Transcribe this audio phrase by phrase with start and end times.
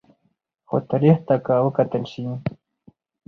[0.67, 2.23] خو تاریخ ته که وکتل شي